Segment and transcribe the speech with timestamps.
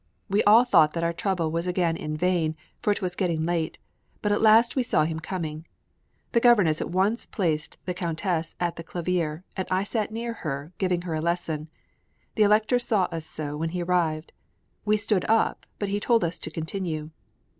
[0.27, 3.77] We all thought that our trouble was again in vain, for it was getting late;
[4.23, 5.67] but at last we saw him coming.
[6.31, 10.73] The governess at once placed the Countess at the clavier, and I sat near her,
[10.79, 11.69] giving her a lesson:
[12.33, 14.31] the Elector saw us so when he entered.
[14.85, 17.11] We stood up, but he told us to continue.